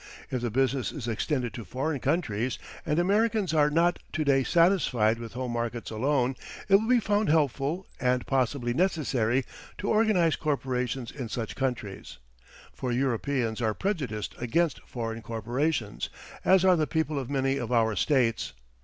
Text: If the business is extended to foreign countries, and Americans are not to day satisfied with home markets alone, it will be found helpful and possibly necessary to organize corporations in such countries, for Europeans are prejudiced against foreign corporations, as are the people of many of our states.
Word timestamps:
If 0.31 0.41
the 0.41 0.49
business 0.49 0.91
is 0.91 1.07
extended 1.07 1.53
to 1.53 1.63
foreign 1.63 1.99
countries, 1.99 2.57
and 2.87 2.97
Americans 2.97 3.53
are 3.53 3.69
not 3.69 3.99
to 4.13 4.23
day 4.25 4.43
satisfied 4.43 5.19
with 5.19 5.33
home 5.33 5.51
markets 5.51 5.91
alone, 5.91 6.35
it 6.67 6.77
will 6.77 6.87
be 6.87 6.99
found 6.99 7.29
helpful 7.29 7.85
and 7.99 8.25
possibly 8.25 8.73
necessary 8.73 9.45
to 9.77 9.91
organize 9.91 10.35
corporations 10.35 11.11
in 11.11 11.29
such 11.29 11.55
countries, 11.55 12.17
for 12.73 12.91
Europeans 12.91 13.61
are 13.61 13.75
prejudiced 13.75 14.33
against 14.39 14.79
foreign 14.87 15.21
corporations, 15.21 16.09
as 16.43 16.65
are 16.65 16.75
the 16.75 16.87
people 16.87 17.19
of 17.19 17.29
many 17.29 17.57
of 17.57 17.71
our 17.71 17.95
states. 17.95 18.53